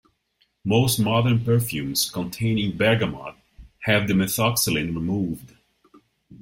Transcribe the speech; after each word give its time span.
Most 0.65 0.97
modern 0.97 1.45
perfumes 1.45 2.09
containing 2.09 2.75
bergamot 2.75 3.35
have 3.81 4.07
the 4.07 4.15
Methoxsalen 4.15 4.95
removed. 4.95 5.53